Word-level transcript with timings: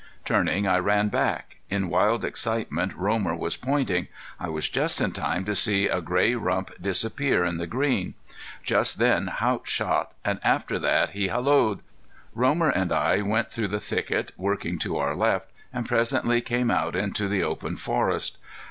Turning 0.25 0.65
I 0.67 0.79
ran 0.79 1.09
back. 1.09 1.57
In 1.69 1.87
wild 1.87 2.25
excitement 2.25 2.91
Romer 2.95 3.35
was 3.35 3.55
pointing. 3.55 4.07
I 4.39 4.49
was 4.49 4.67
just 4.67 4.99
in 4.99 5.11
time 5.11 5.45
to 5.45 5.53
see 5.53 5.87
a 5.87 6.01
gray 6.01 6.33
rump 6.33 6.71
disappear 6.81 7.45
in 7.45 7.57
the 7.59 7.67
green. 7.67 8.15
Just 8.63 8.97
then 8.97 9.27
Haught 9.27 9.67
shot, 9.67 10.13
and 10.25 10.39
after 10.43 10.79
that 10.79 11.11
he 11.11 11.27
halloed. 11.27 11.81
Romer 12.33 12.69
and 12.69 12.91
I 12.91 13.21
went 13.21 13.51
through 13.51 13.67
the 13.67 13.79
thicket, 13.79 14.31
working 14.37 14.79
to 14.79 14.97
our 14.97 15.15
left, 15.15 15.51
and 15.71 15.85
presently 15.87 16.41
came 16.41 16.71
out 16.71 16.95
into 16.95 17.27
the 17.27 17.43
open 17.43 17.75
forest. 17.77 18.39